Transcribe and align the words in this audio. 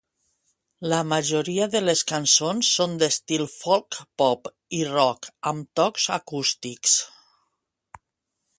La 0.93 0.99
majoria 1.09 1.65
de 1.73 1.81
les 1.83 2.01
cançons 2.11 2.71
són 2.79 2.95
d'estil 3.03 3.45
folk 3.57 3.99
pop 4.23 4.51
i 4.81 4.81
rock 4.89 5.31
amb 5.53 5.69
tocs 5.83 6.07
acústics. 6.19 6.97